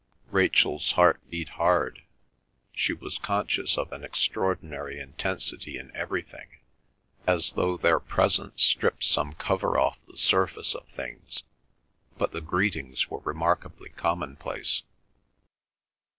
Rachel's 0.31 0.93
heart 0.93 1.21
beat 1.29 1.49
hard. 1.49 2.01
She 2.73 2.91
was 2.91 3.19
conscious 3.19 3.77
of 3.77 3.91
an 3.93 4.03
extraordinary 4.03 4.99
intensity 4.99 5.77
in 5.77 5.95
everything, 5.95 6.49
as 7.27 7.53
though 7.53 7.77
their 7.77 7.99
presence 7.99 8.63
stripped 8.63 9.03
some 9.03 9.33
cover 9.33 9.77
off 9.77 10.01
the 10.07 10.17
surface 10.17 10.73
of 10.73 10.87
things; 10.87 11.43
but 12.17 12.31
the 12.31 12.41
greetings 12.41 13.11
were 13.11 13.19
remarkably 13.19 13.89
commonplace. 13.89 14.81